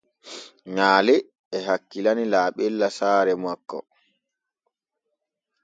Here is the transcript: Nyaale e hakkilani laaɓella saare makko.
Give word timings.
Nyaale 0.75 1.15
e 1.55 1.57
hakkilani 1.67 2.23
laaɓella 2.33 2.87
saare 2.97 3.33
makko. 3.43 3.77